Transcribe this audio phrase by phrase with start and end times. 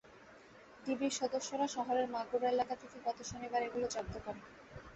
[0.85, 4.43] ডিবির সদস্যরা শহরের মাগুরা এলাকা থেকে গত শনিবার এগুলো জব্দ করেন।